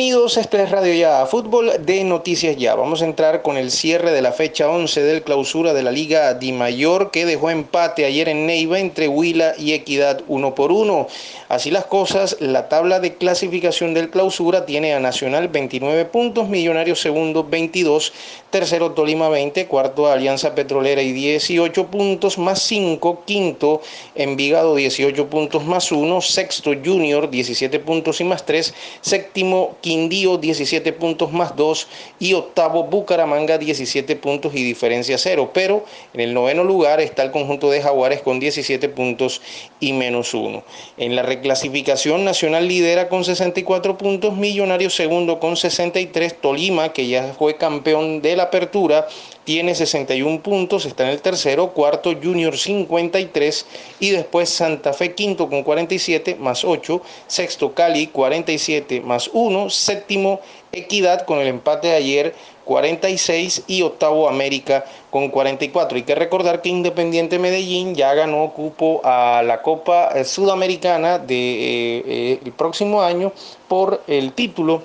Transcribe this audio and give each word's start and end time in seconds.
Bienvenidos, 0.00 0.38
este 0.38 0.62
es 0.62 0.70
Radio 0.70 0.94
Ya, 0.94 1.26
fútbol 1.26 1.72
de 1.84 2.04
Noticias 2.04 2.56
Ya. 2.56 2.74
Vamos 2.74 3.02
a 3.02 3.04
entrar 3.04 3.42
con 3.42 3.58
el 3.58 3.70
cierre 3.70 4.12
de 4.12 4.22
la 4.22 4.32
fecha 4.32 4.70
11 4.70 5.02
del 5.02 5.22
clausura 5.22 5.74
de 5.74 5.82
la 5.82 5.90
Liga 5.90 6.32
Di 6.32 6.52
Mayor 6.52 7.10
que 7.10 7.26
dejó 7.26 7.50
empate 7.50 8.06
ayer 8.06 8.30
en 8.30 8.46
Neiva 8.46 8.78
entre 8.78 9.08
Huila 9.08 9.52
y 9.58 9.74
Equidad 9.74 10.22
uno 10.26 10.54
por 10.54 10.72
uno. 10.72 11.06
Así 11.50 11.70
las 11.70 11.84
cosas, 11.84 12.38
la 12.40 12.70
tabla 12.70 12.98
de 12.98 13.16
clasificación 13.16 13.92
del 13.92 14.08
clausura 14.08 14.64
tiene 14.64 14.94
a 14.94 15.00
Nacional 15.00 15.48
29 15.48 16.06
puntos, 16.06 16.48
Millonarios 16.48 17.00
segundo 17.00 17.44
22, 17.44 18.14
tercero 18.48 18.92
Tolima 18.92 19.28
20, 19.28 19.66
cuarto 19.66 20.06
Alianza 20.06 20.54
Petrolera 20.54 21.02
y 21.02 21.12
18 21.12 21.88
puntos 21.88 22.38
más 22.38 22.62
5, 22.62 23.24
quinto 23.26 23.82
Envigado 24.14 24.76
18 24.76 25.28
puntos 25.28 25.64
más 25.64 25.92
1, 25.92 26.22
sexto 26.22 26.70
Junior 26.82 27.28
17 27.28 27.80
puntos 27.80 28.22
y 28.22 28.24
más 28.24 28.46
3, 28.46 28.72
séptimo 29.02 29.76
Quindío 29.90 30.38
17 30.38 30.92
puntos 30.92 31.32
más 31.32 31.56
2 31.56 31.88
y 32.20 32.34
octavo 32.34 32.84
Bucaramanga 32.84 33.58
17 33.58 34.14
puntos 34.14 34.54
y 34.54 34.62
diferencia 34.62 35.18
0. 35.18 35.50
Pero 35.52 35.84
en 36.14 36.20
el 36.20 36.32
noveno 36.32 36.62
lugar 36.62 37.00
está 37.00 37.24
el 37.24 37.32
conjunto 37.32 37.72
de 37.72 37.82
Jaguares 37.82 38.22
con 38.22 38.38
17 38.38 38.88
puntos 38.90 39.42
y 39.80 39.92
menos 39.92 40.32
1. 40.32 40.62
En 40.96 41.16
la 41.16 41.24
reclasificación 41.24 42.24
Nacional 42.24 42.68
lidera 42.68 43.08
con 43.08 43.24
64 43.24 43.98
puntos, 43.98 44.36
Millonario 44.36 44.90
segundo 44.90 45.40
con 45.40 45.56
63, 45.56 46.40
Tolima 46.40 46.92
que 46.92 47.08
ya 47.08 47.34
fue 47.36 47.56
campeón 47.56 48.22
de 48.22 48.36
la 48.36 48.44
apertura 48.44 49.08
tiene 49.50 49.74
61 49.74 50.42
puntos, 50.42 50.84
está 50.84 51.02
en 51.02 51.10
el 51.10 51.22
tercero, 51.22 51.72
cuarto 51.72 52.14
Junior 52.22 52.56
53 52.56 53.66
y 53.98 54.10
después 54.10 54.48
Santa 54.48 54.92
Fe 54.92 55.14
quinto 55.16 55.48
con 55.48 55.64
47 55.64 56.36
más 56.36 56.62
8, 56.62 57.02
sexto 57.26 57.74
Cali 57.74 58.06
47 58.06 59.00
más 59.00 59.28
1, 59.32 59.70
séptimo 59.80 60.40
Equidad 60.72 61.24
con 61.24 61.40
el 61.40 61.48
empate 61.48 61.88
de 61.88 61.94
ayer 61.94 62.34
46 62.64 63.64
y 63.66 63.82
octavo 63.82 64.28
América 64.28 64.84
con 65.10 65.28
44. 65.28 65.96
Hay 65.96 66.04
que 66.04 66.14
recordar 66.14 66.62
que 66.62 66.68
Independiente 66.68 67.40
Medellín 67.40 67.96
ya 67.96 68.14
ganó 68.14 68.52
cupo 68.52 69.00
a 69.02 69.42
la 69.44 69.62
Copa 69.62 70.24
Sudamericana 70.24 71.18
del 71.18 71.26
de, 71.26 71.98
eh, 72.06 72.40
el 72.44 72.52
próximo 72.52 73.02
año 73.02 73.32
por 73.66 74.02
el 74.06 74.32
título 74.32 74.82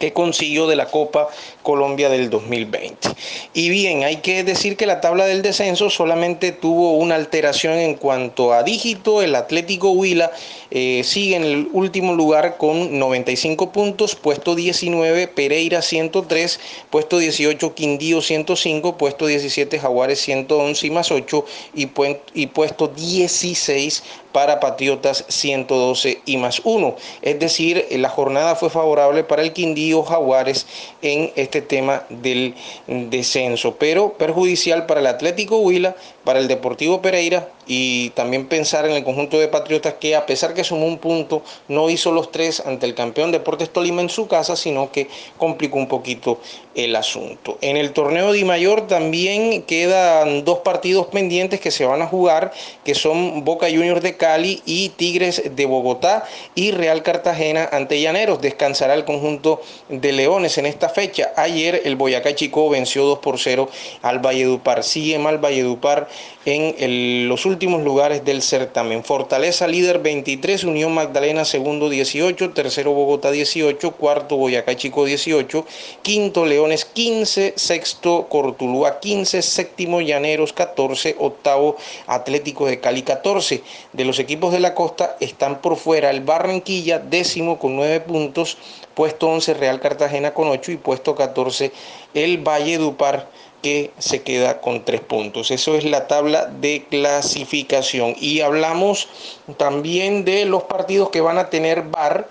que 0.00 0.12
consiguió 0.14 0.66
de 0.66 0.76
la 0.76 0.86
Copa 0.86 1.28
Colombia 1.62 2.08
del 2.08 2.30
2020. 2.30 3.10
Y 3.52 3.68
bien, 3.68 4.02
hay 4.02 4.16
que 4.16 4.42
decir 4.42 4.76
que 4.78 4.86
la 4.86 5.02
tabla 5.02 5.26
del 5.26 5.42
descenso 5.42 5.90
solamente 5.90 6.52
tuvo 6.52 6.94
una 6.94 7.16
alteración 7.16 7.74
en 7.74 7.94
cuanto 7.94 8.54
a 8.54 8.62
dígito. 8.62 9.20
El 9.20 9.34
Atlético 9.34 9.90
Huila 9.90 10.32
eh, 10.70 11.02
sigue 11.04 11.36
en 11.36 11.44
el 11.44 11.68
último 11.72 12.14
lugar 12.14 12.56
con 12.56 12.98
95 12.98 13.72
puntos, 13.72 14.14
puesto 14.16 14.54
19 14.54 15.28
Pereira 15.28 15.82
103, 15.82 16.60
puesto 16.88 17.18
18 17.18 17.74
Quindío 17.74 18.22
105, 18.22 18.96
puesto 18.96 19.26
17 19.26 19.78
Jaguares 19.78 20.18
111 20.20 20.86
y 20.86 20.90
más 20.90 21.12
8 21.12 21.44
y, 21.74 21.88
y 22.32 22.46
puesto 22.46 22.88
16 22.88 24.02
para 24.32 24.60
Patriotas 24.60 25.24
112 25.28 26.22
y 26.24 26.36
más 26.36 26.60
1. 26.64 26.96
Es 27.22 27.38
decir, 27.38 27.86
la 27.90 28.08
jornada 28.08 28.54
fue 28.56 28.70
favorable 28.70 29.24
para 29.24 29.42
el 29.42 29.52
Quindío 29.52 30.02
Jaguares 30.02 30.66
en 31.02 31.32
este 31.36 31.62
tema 31.62 32.04
del 32.08 32.54
descenso, 32.86 33.76
pero 33.76 34.12
perjudicial 34.14 34.86
para 34.86 35.00
el 35.00 35.06
Atlético 35.06 35.58
Huila, 35.58 35.96
para 36.24 36.38
el 36.38 36.48
Deportivo 36.48 37.02
Pereira 37.02 37.48
y 37.72 38.10
también 38.10 38.48
pensar 38.48 38.84
en 38.84 38.96
el 38.96 39.04
conjunto 39.04 39.38
de 39.38 39.46
Patriotas 39.46 39.94
que 40.00 40.16
a 40.16 40.26
pesar 40.26 40.54
que 40.54 40.64
sumó 40.64 40.86
un 40.86 40.98
punto, 40.98 41.44
no 41.68 41.88
hizo 41.88 42.10
los 42.10 42.32
tres 42.32 42.58
ante 42.66 42.84
el 42.84 42.96
campeón 42.96 43.30
Deportes 43.30 43.70
Tolima 43.70 44.02
en 44.02 44.08
su 44.08 44.26
casa, 44.26 44.56
sino 44.56 44.90
que 44.90 45.06
complicó 45.38 45.78
un 45.78 45.86
poquito 45.86 46.40
el 46.74 46.96
asunto. 46.96 47.58
En 47.60 47.76
el 47.76 47.92
torneo 47.92 48.32
de 48.32 48.44
Mayor 48.44 48.88
también 48.88 49.62
quedan 49.62 50.44
dos 50.44 50.60
partidos 50.60 51.06
pendientes 51.06 51.60
que 51.60 51.70
se 51.70 51.84
van 51.84 52.02
a 52.02 52.08
jugar, 52.08 52.52
que 52.84 52.96
son 52.96 53.44
Boca 53.44 53.68
Juniors 53.68 54.02
de 54.02 54.16
Cali 54.16 54.62
y 54.66 54.88
Tigres 54.88 55.54
de 55.54 55.66
Bogotá 55.66 56.24
y 56.56 56.72
Real 56.72 57.04
Cartagena 57.04 57.68
ante 57.70 58.00
Llaneros. 58.00 58.40
Descansará 58.40 58.94
el 58.94 59.04
conjunto 59.04 59.62
de 59.88 60.10
Leones 60.10 60.58
en 60.58 60.66
esta 60.66 60.88
fecha. 60.88 61.32
Ayer 61.36 61.82
el 61.84 61.94
Boyacá 61.94 62.34
Chico 62.34 62.68
venció 62.68 63.04
2 63.04 63.20
por 63.20 63.38
0 63.38 63.68
al 64.02 64.18
Valledupar. 64.18 64.82
Sigue 64.82 65.20
mal 65.20 65.38
Valledupar 65.38 66.08
en 66.44 67.28
los 67.28 67.46
últimos 67.46 67.59
lugares 67.68 68.24
del 68.24 68.40
certamen. 68.40 69.04
Fortaleza 69.04 69.68
líder 69.68 69.98
23, 69.98 70.64
Unión 70.64 70.94
Magdalena 70.94 71.44
segundo 71.44 71.90
18, 71.90 72.52
tercero 72.52 72.92
Bogotá 72.92 73.30
18, 73.30 73.92
cuarto 73.92 74.36
Boyacá 74.36 74.74
Chico 74.76 75.04
18, 75.04 75.66
quinto 76.00 76.46
Leones 76.46 76.86
15, 76.86 77.54
sexto 77.56 78.28
Cortulúa 78.30 78.98
15, 79.00 79.42
séptimo 79.42 80.00
Llaneros 80.00 80.54
14, 80.54 81.16
octavo 81.18 81.76
Atlético 82.06 82.66
de 82.66 82.80
Cali 82.80 83.02
14. 83.02 83.62
De 83.92 84.04
los 84.06 84.18
equipos 84.18 84.52
de 84.52 84.60
la 84.60 84.74
costa 84.74 85.16
están 85.20 85.60
por 85.60 85.76
fuera 85.76 86.10
el 86.10 86.22
Barranquilla 86.22 86.98
décimo 86.98 87.58
con 87.58 87.76
9 87.76 88.00
puntos, 88.00 88.56
puesto 88.94 89.28
11 89.28 89.54
Real 89.54 89.80
Cartagena 89.80 90.32
con 90.32 90.48
8 90.48 90.72
y 90.72 90.76
puesto 90.78 91.14
14 91.14 91.72
el 92.14 92.38
Valle 92.38 92.78
Dupar 92.78 93.28
que 93.62 93.90
se 93.98 94.22
queda 94.22 94.60
con 94.60 94.84
tres 94.84 95.00
puntos. 95.00 95.50
Eso 95.50 95.74
es 95.74 95.84
la 95.84 96.06
tabla 96.06 96.46
de 96.46 96.86
clasificación. 96.88 98.14
Y 98.20 98.40
hablamos 98.40 99.08
también 99.56 100.24
de 100.24 100.44
los 100.44 100.64
partidos 100.64 101.10
que 101.10 101.20
van 101.20 101.38
a 101.38 101.50
tener 101.50 101.82
VAR 101.82 102.28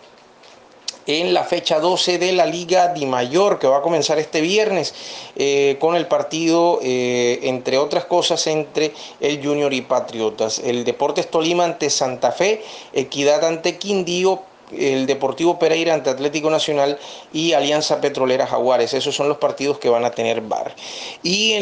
en 1.09 1.33
la 1.33 1.43
fecha 1.43 1.79
12 1.79 2.19
de 2.19 2.31
la 2.33 2.45
Liga 2.45 2.89
Di 2.89 3.07
Mayor, 3.07 3.57
que 3.57 3.65
va 3.65 3.77
a 3.77 3.81
comenzar 3.81 4.19
este 4.19 4.41
viernes 4.41 4.93
eh, 5.35 5.77
con 5.79 5.95
el 5.95 6.05
partido, 6.05 6.79
eh, 6.83 7.39
entre 7.43 7.79
otras 7.79 8.05
cosas, 8.05 8.45
entre 8.45 8.93
el 9.19 9.43
Junior 9.43 9.73
y 9.73 9.81
Patriotas. 9.81 10.59
El 10.59 10.83
Deportes 10.83 11.31
Tolima 11.31 11.63
ante 11.63 11.89
Santa 11.89 12.31
Fe, 12.31 12.63
Equidad 12.93 13.43
ante 13.43 13.79
Quindío, 13.79 14.43
el 14.77 15.05
Deportivo 15.05 15.59
Pereira 15.59 15.93
ante 15.93 16.09
Atlético 16.09 16.49
Nacional 16.49 16.99
y 17.33 17.53
Alianza 17.53 18.01
Petrolera 18.01 18.47
Jaguares. 18.47 18.93
Esos 18.93 19.15
son 19.15 19.29
los 19.29 19.37
partidos 19.37 19.79
que 19.79 19.89
van 19.89 20.05
a 20.05 20.11
tener 20.11 20.41
VAR. 20.41 20.73
Y 21.23 21.53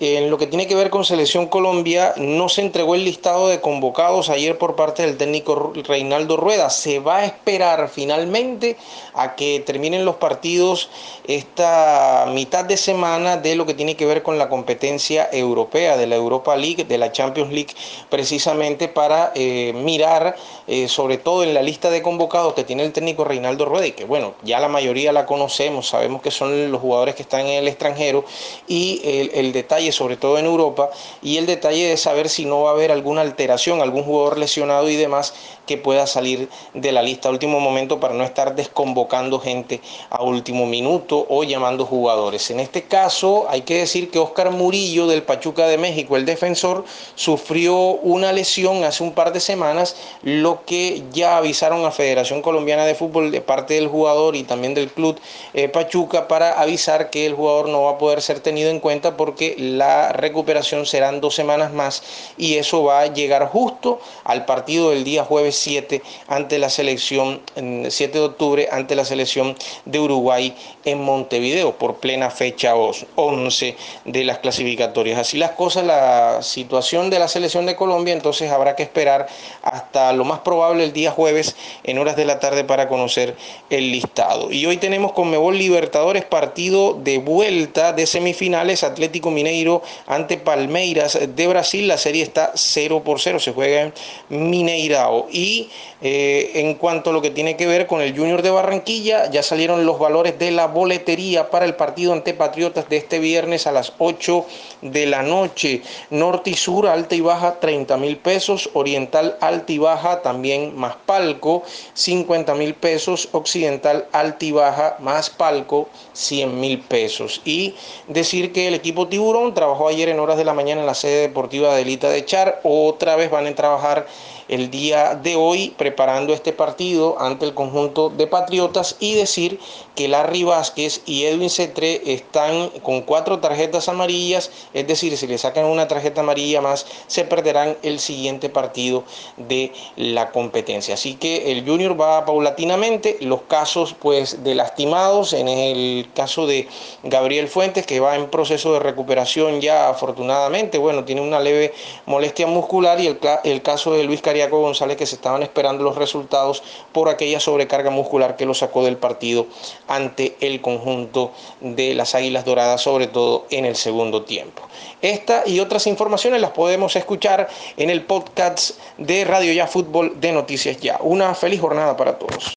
en, 0.00 0.30
lo 0.30 0.38
que 0.38 0.46
tiene 0.46 0.66
que 0.66 0.74
ver 0.74 0.90
con 0.90 1.04
Selección 1.04 1.46
Colombia, 1.46 2.14
no 2.16 2.48
se 2.48 2.62
entregó 2.62 2.94
el 2.94 3.04
listado 3.04 3.48
de 3.48 3.60
convocados 3.60 4.30
ayer 4.30 4.58
por 4.58 4.76
parte 4.76 5.02
del 5.02 5.16
técnico 5.16 5.72
Reinaldo 5.86 6.36
Rueda. 6.36 6.70
Se 6.70 6.98
va 6.98 7.18
a 7.18 7.24
esperar 7.24 7.88
finalmente 7.88 8.76
a 9.14 9.34
que 9.34 9.60
terminen 9.64 10.04
los 10.04 10.16
partidos 10.16 10.90
esta 11.24 12.26
mitad 12.32 12.64
de 12.64 12.76
semana 12.76 13.36
de 13.36 13.54
lo 13.54 13.66
que 13.66 13.74
tiene 13.74 13.96
que 13.96 14.06
ver 14.06 14.22
con 14.22 14.38
la 14.38 14.48
competencia 14.48 15.28
europea, 15.32 15.96
de 15.96 16.06
la 16.06 16.16
Europa 16.16 16.56
League, 16.56 16.84
de 16.84 16.98
la 16.98 17.12
Champions 17.12 17.52
League, 17.52 17.74
precisamente 18.08 18.88
para 18.88 19.32
eh, 19.34 19.72
mirar, 19.74 20.36
eh, 20.66 20.88
sobre 20.88 21.18
todo 21.18 21.42
en 21.42 21.54
la 21.54 21.62
lista 21.62 21.90
de 21.90 22.02
convocados, 22.02 22.37
que 22.54 22.64
tiene 22.64 22.84
el 22.84 22.92
técnico 22.92 23.24
Reinaldo 23.24 23.64
Rueda 23.64 23.86
y 23.86 23.92
que 23.92 24.04
bueno, 24.04 24.34
ya 24.44 24.60
la 24.60 24.68
mayoría 24.68 25.12
la 25.12 25.26
conocemos, 25.26 25.88
sabemos 25.88 26.22
que 26.22 26.30
son 26.30 26.70
los 26.70 26.80
jugadores 26.80 27.14
que 27.16 27.22
están 27.22 27.40
en 27.40 27.58
el 27.58 27.68
extranjero 27.68 28.24
y 28.68 29.00
el, 29.04 29.52
detalle 29.52 29.90
sobre 29.92 30.16
todo 30.16 30.38
en 30.38 30.46
Europa 30.46 30.90
y 31.20 31.38
el 31.38 31.46
detalle 31.46 31.88
de 31.88 31.96
saber 31.96 32.28
si 32.28 32.44
no 32.44 32.62
va 32.62 32.70
a 32.70 32.72
haber 32.74 32.92
alguna 32.92 33.22
alteración, 33.22 33.80
algún 33.80 34.04
jugador 34.04 34.38
lesionado 34.38 34.88
y 34.88 34.96
demás 34.96 35.34
que 35.66 35.76
pueda 35.76 36.06
salir 36.06 36.48
de 36.74 36.92
la 36.92 37.02
lista 37.02 37.28
a 37.28 37.32
último 37.32 37.60
momento 37.60 37.98
para 38.00 38.14
no 38.14 38.24
estar 38.24 38.54
desconvocando 38.54 39.40
gente 39.40 39.80
a 40.10 40.22
último 40.22 40.66
minuto 40.66 41.26
o 41.28 41.44
llamando 41.44 41.84
jugadores. 41.84 42.50
En 42.50 42.60
este 42.60 42.84
caso 42.84 43.46
hay 43.48 43.62
que 43.62 43.78
decir 43.78 44.10
que 44.10 44.18
Oscar 44.18 44.50
Murillo 44.50 45.06
del 45.06 45.22
Pachuca 45.22 45.66
de 45.66 45.76
México, 45.76 46.16
el 46.16 46.24
defensor, 46.24 46.84
sufrió 47.14 47.76
una 47.76 48.32
lesión 48.32 48.84
hace 48.84 49.02
un 49.02 49.12
par 49.12 49.32
de 49.32 49.40
semanas, 49.40 49.96
lo 50.22 50.64
que 50.64 51.02
ya 51.12 51.36
avisaron 51.36 51.84
a 51.84 51.90
Federación 51.90 52.27
Colombiana 52.42 52.84
de 52.86 52.94
Fútbol 52.94 53.30
de 53.30 53.40
parte 53.40 53.74
del 53.74 53.88
jugador 53.88 54.36
y 54.36 54.42
también 54.42 54.74
del 54.74 54.90
club 54.90 55.18
eh, 55.54 55.68
Pachuca 55.68 56.28
para 56.28 56.60
avisar 56.60 57.10
que 57.10 57.26
el 57.26 57.34
jugador 57.34 57.68
no 57.68 57.82
va 57.82 57.92
a 57.92 57.98
poder 57.98 58.22
ser 58.22 58.40
tenido 58.40 58.70
en 58.70 58.80
cuenta 58.80 59.16
porque 59.16 59.56
la 59.58 60.12
recuperación 60.12 60.86
serán 60.86 61.20
dos 61.20 61.34
semanas 61.34 61.72
más 61.72 62.02
y 62.36 62.56
eso 62.56 62.84
va 62.84 63.00
a 63.00 63.06
llegar 63.06 63.48
justo 63.48 64.00
al 64.24 64.44
partido 64.44 64.90
del 64.90 65.04
día 65.04 65.24
jueves 65.24 65.56
7 65.56 66.02
ante 66.28 66.58
la 66.58 66.70
selección, 66.70 67.40
7 67.54 68.18
de 68.18 68.24
octubre 68.24 68.68
ante 68.70 68.94
la 68.94 69.04
selección 69.04 69.56
de 69.84 69.98
Uruguay 69.98 70.54
en 70.84 71.02
Montevideo 71.02 71.72
por 71.72 71.96
plena 71.96 72.30
fecha 72.30 72.74
11 72.74 73.76
de 74.04 74.24
las 74.24 74.38
clasificatorias. 74.38 75.18
Así 75.18 75.38
las 75.38 75.52
cosas, 75.52 75.84
la 75.84 76.42
situación 76.42 77.10
de 77.10 77.18
la 77.18 77.28
selección 77.28 77.66
de 77.66 77.76
Colombia, 77.76 78.12
entonces 78.12 78.50
habrá 78.50 78.76
que 78.76 78.82
esperar 78.82 79.26
hasta 79.62 80.12
lo 80.12 80.24
más 80.24 80.40
probable 80.40 80.84
el 80.84 80.92
día 80.92 81.10
jueves 81.10 81.56
en 81.84 81.98
horas 81.98 82.16
de 82.18 82.26
la 82.26 82.40
tarde 82.40 82.64
para 82.64 82.88
conocer 82.88 83.34
el 83.70 83.90
listado. 83.90 84.52
Y 84.52 84.66
hoy 84.66 84.76
tenemos 84.76 85.12
con 85.12 85.30
Mebol 85.30 85.56
Libertadores 85.56 86.24
partido 86.26 86.92
de 86.92 87.16
vuelta 87.16 87.94
de 87.94 88.06
semifinales 88.06 88.84
Atlético 88.84 89.30
Mineiro 89.30 89.82
ante 90.06 90.36
Palmeiras 90.36 91.18
de 91.34 91.46
Brasil. 91.46 91.88
La 91.88 91.96
serie 91.96 92.22
está 92.22 92.52
0 92.54 93.02
por 93.04 93.20
0, 93.20 93.38
se 93.38 93.52
juega 93.52 93.82
en 93.82 93.92
Mineirao. 94.28 95.28
Y 95.30 95.70
eh, 96.02 96.50
en 96.54 96.74
cuanto 96.74 97.10
a 97.10 97.12
lo 97.12 97.22
que 97.22 97.30
tiene 97.30 97.56
que 97.56 97.66
ver 97.66 97.86
con 97.86 98.00
el 98.00 98.16
Junior 98.16 98.42
de 98.42 98.50
Barranquilla, 98.50 99.30
ya 99.30 99.42
salieron 99.42 99.86
los 99.86 99.98
valores 99.98 100.38
de 100.38 100.50
la 100.50 100.66
boletería 100.66 101.50
para 101.50 101.64
el 101.64 101.74
partido 101.74 102.12
ante 102.12 102.34
Patriotas 102.34 102.88
de 102.88 102.98
este 102.98 103.18
viernes 103.18 103.66
a 103.66 103.72
las 103.72 103.92
8 103.98 104.44
de 104.82 105.06
la 105.06 105.22
noche. 105.22 105.82
Norte 106.10 106.50
y 106.50 106.54
sur, 106.54 106.86
alta 106.88 107.14
y 107.14 107.20
baja, 107.20 107.60
30 107.60 107.96
mil 107.96 108.16
pesos. 108.16 108.70
Oriental, 108.74 109.36
alta 109.40 109.72
y 109.72 109.78
baja, 109.78 110.22
también 110.22 110.76
más 110.76 110.96
palco, 111.06 111.62
50 112.08 112.54
mil 112.54 112.72
pesos. 112.72 113.28
Occidental, 113.32 114.06
alta 114.12 114.42
y 114.46 114.52
baja, 114.52 114.96
más 114.98 115.28
palco, 115.28 115.90
100 116.14 116.58
mil 116.58 116.80
pesos. 116.80 117.42
Y 117.44 117.74
decir 118.06 118.50
que 118.52 118.66
el 118.66 118.72
equipo 118.74 119.08
Tiburón 119.08 119.52
trabajó 119.52 119.88
ayer 119.88 120.08
en 120.08 120.18
horas 120.18 120.38
de 120.38 120.44
la 120.46 120.54
mañana 120.54 120.80
en 120.80 120.86
la 120.86 120.94
sede 120.94 121.20
deportiva 121.20 121.74
de 121.74 121.82
Elita 121.82 122.08
de 122.08 122.24
Char. 122.24 122.60
Otra 122.62 123.16
vez 123.16 123.30
van 123.30 123.46
a 123.46 123.54
trabajar 123.54 124.06
el 124.48 124.70
día 124.70 125.14
de 125.14 125.36
hoy 125.36 125.74
preparando 125.76 126.32
este 126.32 126.52
partido 126.52 127.20
ante 127.20 127.44
el 127.46 127.54
conjunto 127.54 128.10
de 128.10 128.26
Patriotas 128.26 128.96
y 129.00 129.14
decir 129.14 129.60
que 129.94 130.08
Larry 130.08 130.44
Vázquez 130.44 131.02
y 131.06 131.24
Edwin 131.24 131.50
Cetré 131.50 132.00
están 132.12 132.68
con 132.82 133.02
cuatro 133.02 133.40
tarjetas 133.40 133.88
amarillas, 133.88 134.50
es 134.72 134.86
decir, 134.86 135.16
si 135.16 135.26
le 135.26 135.38
sacan 135.38 135.64
una 135.64 135.88
tarjeta 135.88 136.20
amarilla 136.20 136.60
más, 136.60 136.86
se 137.06 137.24
perderán 137.24 137.76
el 137.82 137.98
siguiente 137.98 138.48
partido 138.48 139.04
de 139.36 139.72
la 139.96 140.30
competencia. 140.30 140.94
Así 140.94 141.14
que 141.14 141.52
el 141.52 141.64
Junior 141.66 142.00
va 142.00 142.24
paulatinamente, 142.24 143.18
los 143.20 143.42
casos 143.42 143.94
pues 143.98 144.44
de 144.44 144.54
lastimados, 144.54 145.32
en 145.32 145.48
el 145.48 146.08
caso 146.14 146.46
de 146.46 146.68
Gabriel 147.02 147.48
Fuentes 147.48 147.86
que 147.86 148.00
va 148.00 148.16
en 148.16 148.28
proceso 148.30 148.72
de 148.72 148.80
recuperación 148.80 149.60
ya 149.60 149.88
afortunadamente, 149.88 150.78
bueno, 150.78 151.04
tiene 151.04 151.20
una 151.20 151.40
leve 151.40 151.72
molestia 152.06 152.46
muscular 152.46 153.00
y 153.00 153.06
el, 153.44 153.62
caso 153.62 153.92
de 153.92 154.04
Luis 154.04 154.22
Cari 154.22 154.37
González 154.46 154.96
que 154.96 155.06
se 155.06 155.16
estaban 155.16 155.42
esperando 155.42 155.84
los 155.84 155.96
resultados 155.96 156.62
por 156.92 157.08
aquella 157.08 157.40
sobrecarga 157.40 157.90
muscular 157.90 158.36
que 158.36 158.46
lo 158.46 158.54
sacó 158.54 158.84
del 158.84 158.96
partido 158.96 159.46
ante 159.88 160.36
el 160.40 160.60
conjunto 160.60 161.32
de 161.60 161.94
las 161.94 162.14
Águilas 162.14 162.44
Doradas, 162.44 162.80
sobre 162.80 163.06
todo 163.08 163.46
en 163.50 163.64
el 163.64 163.76
segundo 163.76 164.22
tiempo. 164.22 164.62
Esta 165.02 165.42
y 165.46 165.60
otras 165.60 165.86
informaciones 165.86 166.40
las 166.40 166.50
podemos 166.50 166.96
escuchar 166.96 167.48
en 167.76 167.90
el 167.90 168.02
podcast 168.02 168.78
de 168.96 169.24
Radio 169.24 169.52
Ya 169.52 169.66
Fútbol 169.66 170.20
de 170.20 170.32
Noticias 170.32 170.78
Ya. 170.80 170.98
Una 171.00 171.34
feliz 171.34 171.60
jornada 171.60 171.96
para 171.96 172.18
todos. 172.18 172.44